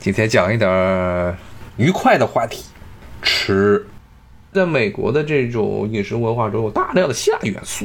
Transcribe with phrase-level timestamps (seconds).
[0.00, 1.36] 今天讲一点
[1.76, 2.64] 愉快的话题，
[3.20, 3.86] 吃。
[4.50, 7.84] 在美国的这种饮食文化中，有大量的希腊元素，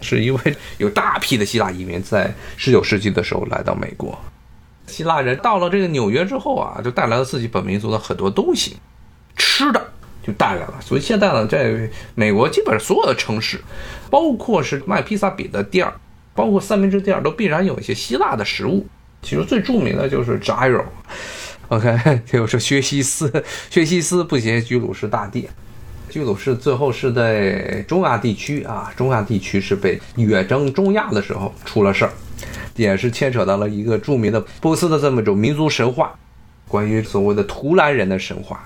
[0.00, 4.18] 是因为有大批的希腊移民在19世纪的时候来到美国。
[4.88, 8.76] 希腊人到了这个纽约之后啊，就带来了自己本民族的很多东西，
[9.36, 9.80] 吃的
[10.26, 10.74] 就带来了。
[10.80, 13.62] 所以现在呢，在美国基本上所有的城市，
[14.10, 15.94] 包括是卖披萨饼的店儿，
[16.34, 18.84] 包括三明治店儿，都必然有一些希腊的食物。
[19.22, 20.84] 其实最著名的就是 gyro。
[21.68, 23.30] OK， 就是薛西斯，
[23.70, 25.48] 薛西斯不写居鲁士大帝。
[26.10, 32.12] 居鲁士最后是在中亚地区啊，中亚地区是被远征中亚的时候出了事儿，
[32.76, 36.14] 也是牵扯到了一个著名的波斯的这么一种民族神话，
[36.68, 38.60] 关于所谓的图兰人的神话。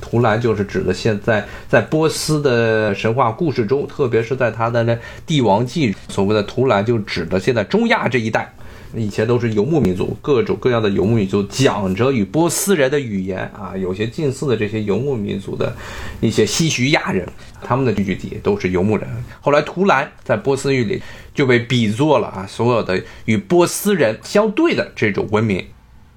[0.00, 8.52] 图兰就是指的现在在波斯的神话故事中，特别是在他的那帝王记，所谓的图兰就指的现在中亚这一带。
[8.94, 15.74] 以前都是游牧民族，各种各样的游牧民族讲着与波斯人的语言啊，有些近似的这些游牧民族的
[16.20, 17.26] 一些西徐亚人，
[17.62, 19.08] 他们的聚居地都是游牧人。
[19.40, 21.02] 后来图兰在波斯语里
[21.34, 25.66] 就被比作了啊，所有的与波斯人相对的这种文明。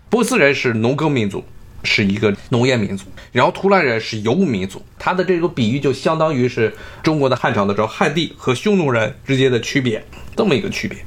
[0.10, 1.44] 波斯人是农耕民族，
[1.84, 4.82] 是一个农业民族，然后图兰人是游牧民族。
[5.00, 10.04] 他的这个比喻就相当于是中国的汉朝的时候汉地和匈奴人之间的区别，
[10.36, 10.98] 这么一个区别。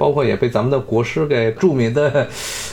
[0.00, 2.26] 包括也被咱们的国师给著名的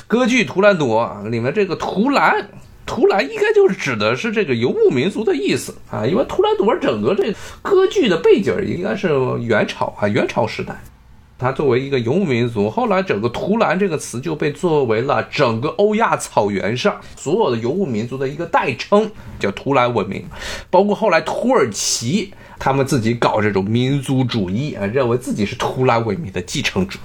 [0.07, 2.49] 歌剧《图兰朵》里面这个“图兰
[2.87, 9.09] ”，“图兰”应该就是指的是这个游牧民族的意思啊，因为《图兰朵》整个这歌剧的背景应该是
[9.41, 10.73] 元朝啊，元朝时代，
[11.39, 20.25] 它作为一个游牧民族，后来整个“图兰”这个词就被作为了整个欧亚草原上所有的游牧民族的一个代称，叫“图兰文明”，
[20.71, 26.97] 包括后来土耳其他们自己搞这种民族主义啊，认为自己是图兰文明的继承者。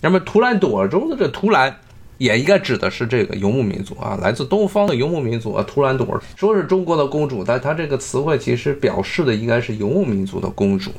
[0.00, 1.76] 那么图兰朵中的这图兰，
[2.18, 5.64] 也应该指的是这个游牧民族啊，来自东方的游牧民族啊。
[5.64, 10.90] 图兰朵说是中国的公主，但它这个词汇其实表示的应该是游牧民族的公主。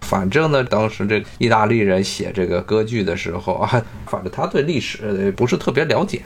[0.00, 6.22] 反正呢，当时这意大利人写这个歌剧的时候 啊，反正他对历史不是特别了解，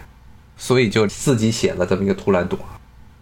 [0.57, 2.59] 所以就自己写了这么一个图兰朵。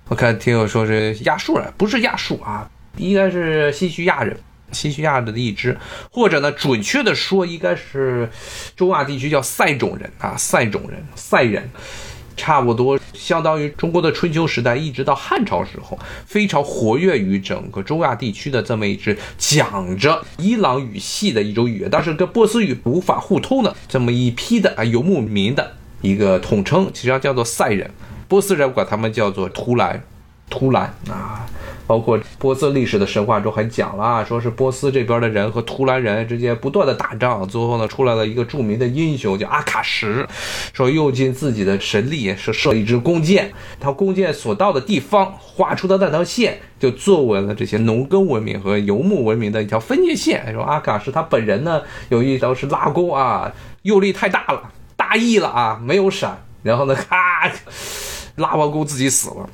[0.09, 4.37] 我看听友说是亚述人，不是亚述啊，应该是西徐亚人。
[4.73, 5.77] 西徐亚的一支，
[6.11, 8.27] 或者呢，准确的说，应该是
[8.75, 11.69] 中亚地区叫塞种人啊，塞种人，塞人，
[12.39, 27.91] 差不多相当于中国的春秋时代一直到汉朝时候，非常活跃于整个中亚地区的这么一支讲着伊朗语系的一种语言，但是跟波斯语无法互通的这么一批的啊游牧民的一个统称，其实叫做塞人，
[28.29, 30.03] 波斯人管他们叫做图兰，
[30.53, 31.47] 图兰啊。
[31.85, 40.27] 包括波斯历史的神话中还讲了啊，说是波斯这边的人和图兰人之间不断的打仗，最后呢出来了一个著名的英雄叫阿卡什，
[40.73, 50.51] 说用尽自己的神力是射一支弓箭，他弓箭所到的地方画出的那条线就作为了这些农耕文明和游牧文明的一条分界线。
[50.55, 53.53] 说阿卡什他本人呢有一刀是拉弓啊，
[53.83, 54.63] 用力太大了，
[54.97, 57.51] 大意了啊，没有闪，然后呢咔
[58.37, 59.51] 拉完弓自己死了。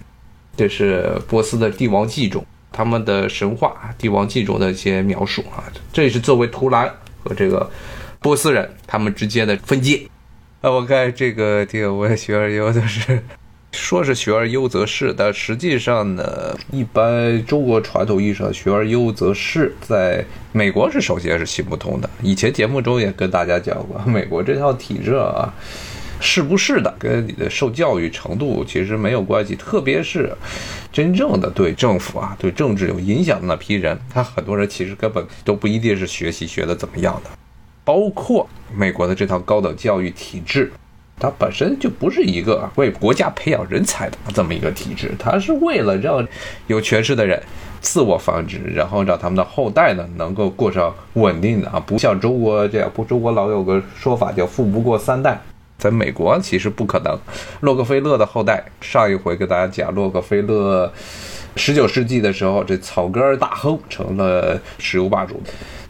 [0.58, 5.62] 这是波斯的帝王记中，他们的神话帝王记中的一些描述啊。
[5.92, 6.92] 这也是作为图兰
[7.22, 7.70] 和这个
[8.18, 10.02] 波斯人他们之间的分界。
[10.60, 13.22] 啊，我看这个这个我也学而优则是，
[13.70, 22.10] 说是学而优则仕，但实际上呢，一般中国传统意义上学而优则仕，在美国是首先是行不通的。
[22.20, 25.54] 以前节目中也跟大家讲过，美国这套体制啊。
[26.20, 29.54] 是不是的，跟你的受教育程度其实没有关系。
[29.54, 30.32] 特别是
[30.92, 37.30] 真正的对政府啊、对政治有影响的那批人，他很多人其实根本都不一定是学习学的怎么样的。
[37.84, 40.70] 包括美国的这套高等教育体制，
[41.18, 46.26] 它本身就不是一个为国家培养人才的这么一个体制，它是为了让
[46.66, 47.42] 有权势的人
[47.80, 55.40] 自我繁殖，然后让他们的后代呢能够过上稳定的啊，不像中国这样，不，中国老有个说法叫“富不过三代”。
[55.78, 57.16] 在美国其实不可能。
[57.60, 60.92] 洛克菲勒的后代，上一回跟大家讲，洛克菲勒
[61.56, 65.40] 十九世纪的时候，这草根大亨成了石油霸主，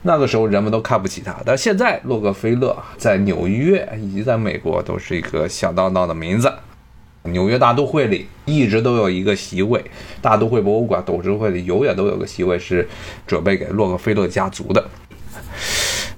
[0.02, 1.34] 那个时候人们都看不起他。
[1.44, 6.52] 但现在，洛克菲勒在纽约以及在美国都是一个响当当的名字。
[7.24, 9.84] 纽约大都会里一直都有一个席位，
[10.22, 12.88] 大都会博物馆董事会里永远都有个席位是
[13.26, 14.82] 准备给洛克菲勒家族的。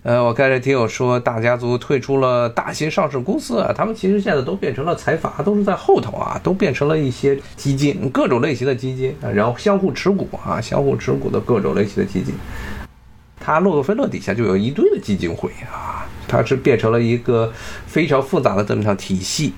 [0.03, 12.35] 呃，我看这听友说，大家族退出了大型上市公司啊，他们其实现在都变成了财阀，都是在后头啊，都变成了一些基金，各种类型的基金，然后相互持股啊，相互持股的各种类型的基金。
[13.39, 17.53] 他洛克菲勒底下就有一堆的基金会啊，它是变成了一个
[17.87, 19.53] 非常复杂的这么一套体系。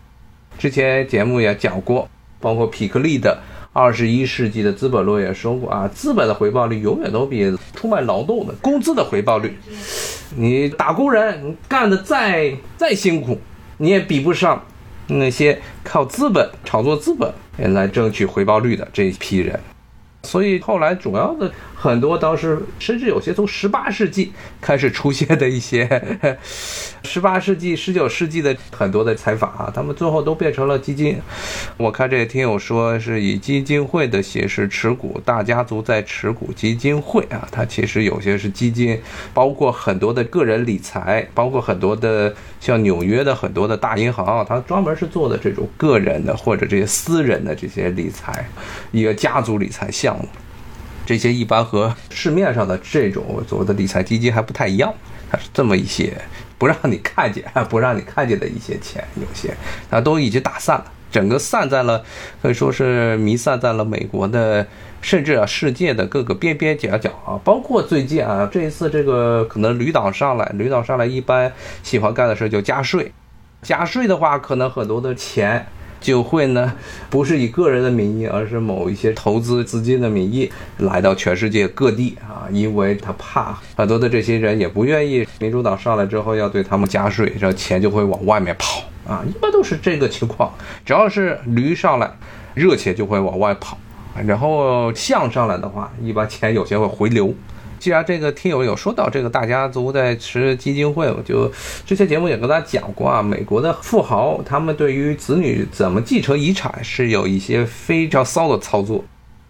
[0.58, 2.08] 之前节目也讲过，
[2.40, 3.40] 包括匹克利的
[3.72, 9.56] 《二十一世纪的资本论》也说过啊，资本的回报率永远都比出卖劳动的工资的回报率，
[10.36, 13.38] 你打工人你干的再再辛苦，
[13.78, 14.64] 你也比不上
[15.08, 17.32] 那些靠资本炒作资本
[17.74, 19.58] 来争取回报率的这一批人。
[20.24, 21.50] 所以后来主要的
[21.82, 25.84] 很多当时甚至有些从十八世纪开始出现的一些
[27.02, 31.20] 十八世纪、十九世纪的很多的采访啊，他们最后都变成了基金。
[31.76, 38.96] 我看这个听友说是以基金会的形式持股，大家族在持股基金会啊，它其实有些是基金，
[39.34, 48.48] 包括很多的个人理财，包括很多的像纽约的很多的大银行，它专门是做的这种个人的或者这些私人的这些理财，
[48.92, 50.28] 一个家族理财项目。
[51.04, 54.92] 这些一般和市面上的这种所谓的理财基金还不太一样，
[55.30, 56.16] 它是这么一些
[56.58, 59.54] 不让你看见、 不让你看见的一些钱，有些
[59.90, 62.04] 它都已经打散了，整个散在了
[62.40, 64.66] 可以说是弥散在了美国的，
[65.00, 71.52] 甚至啊世界的各个边边角角啊，包括最近啊这一次这个可能旅党上来，旅党上来一般
[71.82, 73.12] 喜欢干的事就加税，
[73.60, 75.66] 加税的话可能很多的钱。
[76.02, 76.74] 就会呢，
[77.08, 90.52] 不是以个人的名义，而是某一些投资资金的名义来到全世界各地啊，因为他怕很多的这些人也不愿意民主党上来之后要对他们加税，这钱就会往外面跑啊，一般都是这个情况。
[90.84, 92.10] 只要是驴上来，
[92.54, 93.78] 热钱就会往外跑，
[94.26, 97.32] 然后象上来的话，一般钱有些会回流。
[97.82, 101.50] 既然这个听友有说到这个大家族在持基金会，我就
[101.84, 109.04] 之前节目也跟大家讲过啊，美国的富豪他们对于子女怎么继承遗产是有一些非常骚的操作，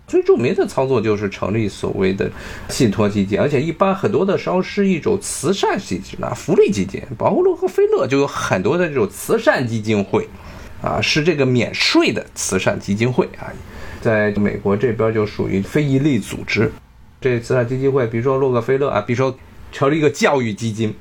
[0.07, 2.31] 最著名的操作就是成立所谓的
[2.71, 10.27] 信托基金，而且一般很多的时候是一种慈善性质啊，福利基金，包括洛克菲勒就有很多的这种慈善基金会，
[10.81, 13.53] 啊，是这个免税的慈善基金会啊，
[14.01, 16.73] 在美国这边就属于非营利组织。
[17.23, 19.35] 这慈善基金会，比如说洛克菲勒啊，比如说
[19.71, 20.95] 成立一个教育基金，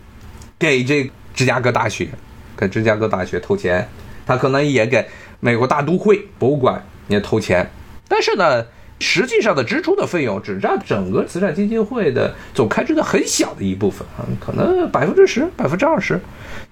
[0.58, 2.08] 给这芝加哥大学，
[2.56, 3.90] 给芝加哥大学投钱，
[4.26, 5.06] 他可能也给
[5.40, 7.70] 美国大都会博物馆也投钱，
[8.08, 8.66] 但是呢。
[9.02, 16.20] 实际上的支出的费用只占整个慈善基金会的总开支的很小的一部分啊，可能百分之十、百分之二十。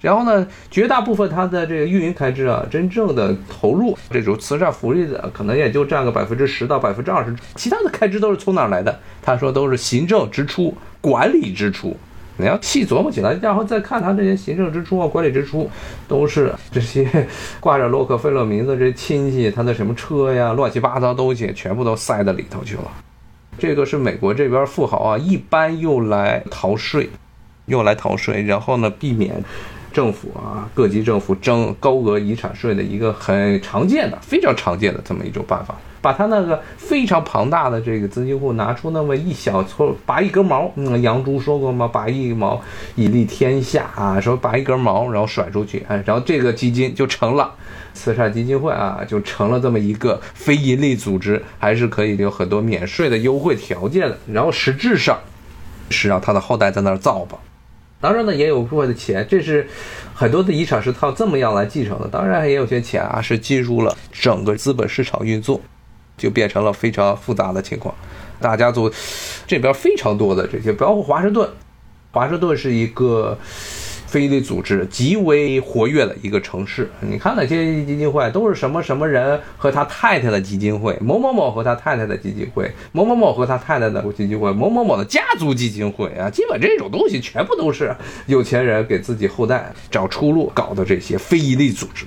[0.00, 8.98] 然后呢，绝大部分它的这个运营开支啊，真正的投入这种慈善福利的，可能也就占个百分之十到百分之二十，其他的开支都是从哪来的？
[9.20, 11.96] 他说都是行政支出、管理支出。
[12.36, 15.70] 你要细琢磨起来，然后再看他这些行政支出啊、管理支出，
[16.08, 17.26] 都是这些
[17.60, 22.84] 挂着洛克菲勒名字这亲戚，他的什么车呀、乱七八糟东西，全部都塞到里头去了。
[23.58, 27.10] 这个是美国这边富豪啊，一般用来逃税，
[27.66, 29.44] 用来逃税，然后呢，避免
[29.92, 35.74] 政府啊、各级政府征高额遗产税的一个很常见的、非常常见的这么一种办法。
[36.02, 41.86] 把他那个非常庞大的这个资金库拿出那么一小撮，拔一根毛，嗯，杨朱说过吗？
[41.86, 42.58] 拔一毛
[42.94, 47.52] 以利天下啊，说拔一根毛，然后甩出去，哎，然后这个基金就成了
[47.92, 54.16] 慈善基金会啊，就成了这么一个非盈利组织，还是可以有很多免税的优惠条件的。
[54.32, 55.18] 然后实质上
[55.90, 57.36] 是让他的后代在那儿造吧。
[58.00, 59.66] 当然呢，也有部分的钱，这是
[60.14, 62.08] 很多的遗产是靠这么样来继承的。
[62.08, 65.60] 当然也有些钱啊是进入了整个资本市场运作。
[66.16, 67.94] 就变成了非常复杂的情况，
[68.38, 68.92] 大家族
[69.46, 71.48] 这边非常多的这些，包括华盛顿，
[72.10, 73.38] 华盛顿是一个
[74.10, 76.90] 非营利组织极为活跃的一个城市。
[77.00, 87.94] 你看那些基金会都是什么什么人和他太太的基金会，某某某和他太太的基金会，某某某和他太太的基金会，某某某的家族基金会啊，基本这种东西全部都是
[88.26, 92.04] 有钱人给自己后代找出路搞的这些非营利组织。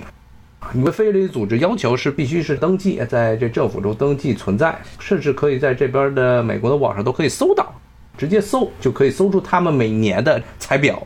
[0.74, 7.74] 你们非营利组织要求是必须是登记在这政府中登记存在，甚至可以在这边的美国的网上都可以搜到，
[8.18, 11.02] 直接搜就可以搜出他们每年的财表。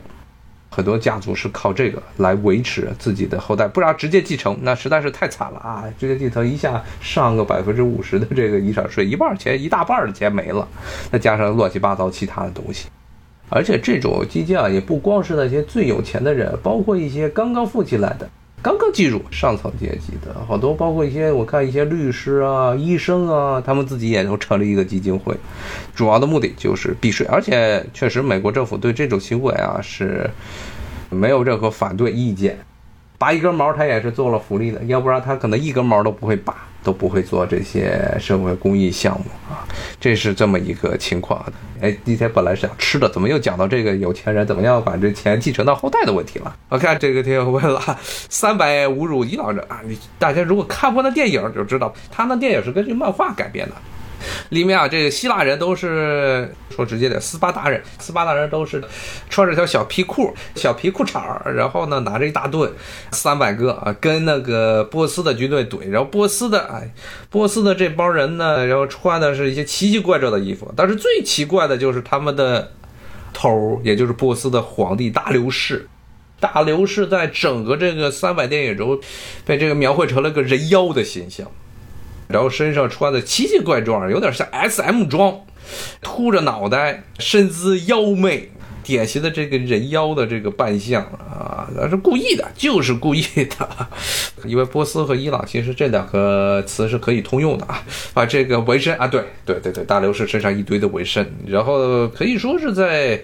[0.69, 5.83] 很多家族是靠这个来维持自己的后代，不然直接继承那实在是太惨了啊！
[5.99, 10.67] 直接继承一下上个百分之五十的这个遗产税，一半钱一大半的钱没了，
[11.11, 12.87] 再加上乱七八糟其他的东西。
[13.49, 18.29] 而且这种基金啊，也不光是那些最有钱的人，包括一些刚刚富起来的。
[18.61, 25.35] 刚刚进入上层阶级的好多，包括一些我看一些律师啊、医生啊，他们自己也都成立一个基金会，
[25.95, 27.25] 主要的目的就是避税。
[27.27, 30.29] 而且确实，美国政府对这种行为啊是
[31.09, 32.57] 没有任何反对意见。
[33.17, 36.55] 拔一根毛，他也是做了福利的，要不然他可能一根毛都不会拔。
[36.81, 39.58] 都不会做这些社会公益项目啊，
[39.99, 41.43] 这是这么一个情况。
[41.81, 46.55] 哎，今天本来是讲吃的，怎么又讲到这个有钱人怎么样把这钱继承到后代的问题了？
[46.67, 49.79] 我看这个听友问了，三百侮辱伊朗人啊！
[49.85, 53.75] 你大家如果看过那电影就知道，他那电影是根据漫画改编的。
[54.49, 58.83] 里面啊，这个希腊人都是说直接点，斯巴达人，斯巴达人都是
[59.29, 62.71] 穿着条小皮裤、小皮裤衩，然后呢拿着一大盾，
[63.11, 65.89] 三百个啊，跟那个波斯的军队怼。
[65.89, 66.91] 然后波斯的哎，
[67.29, 72.71] 波斯的这帮人呢，然后穿的是一些奇奇怪怪的衣服，但是最奇怪的就是他们的
[73.33, 75.87] 头，也就是波斯的皇帝大流士。
[76.41, 78.97] 大流士在整个这个三百电影中，
[79.45, 81.45] 被这个描绘成了个人妖的形象。
[82.29, 85.35] 然后身上穿的奇奇怪状，有点像 S.M 装，
[85.99, 88.49] 秃着脑袋，身姿妖媚，
[88.83, 93.87] 典型的这个人妖的这个扮相啊，那是故意的，就是故意的。
[94.45, 97.83] 因为波斯和伊朗其实这两个词是可以通用的啊。
[98.13, 103.19] 把这个纹身啊，对对对对，大流士身上一堆的纹身，然后可以说是在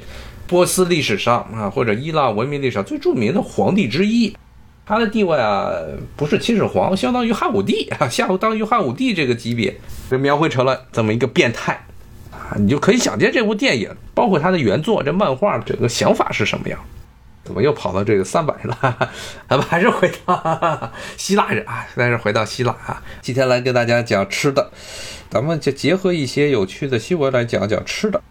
[0.48, 4.36] 波斯历史上啊，或者伊朗文明历史上最著名的皇帝之一。
[4.86, 5.72] 他的地位啊，
[6.16, 9.76] 不是秦始皇，相当于汉武帝啊， 相当于汉武帝这个级别，
[10.10, 11.74] 被描绘成了这么一个变态
[12.32, 16.80] 啊，你就可以想见这部电影，包括他的原作这漫画整个想法是什么样。
[17.44, 19.12] 怎么又跑到这个三百了？
[19.48, 23.04] 咱 们还是回到 希腊人啊，还是回到希腊啊。
[23.22, 24.72] 今天来跟大家讲吃的，
[25.30, 28.22] 咱们就结合一些有趣的新闻来讲讲吃的。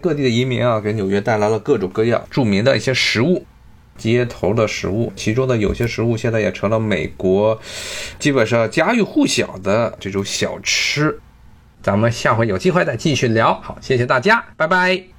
[0.00, 3.46] 各地的移民啊，给纽约带来了各种各样著名的一些食物。
[3.96, 7.58] 街头的食物，其中的有些食物现在也成了美国
[8.18, 11.18] 基本上家喻户晓的这种小吃。
[11.82, 13.60] 咱们下回有机会再继续聊。
[13.60, 15.13] 好，谢谢大家，拜拜。